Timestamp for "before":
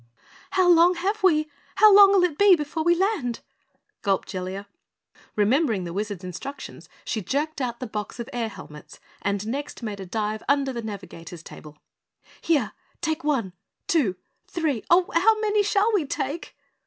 2.55-2.81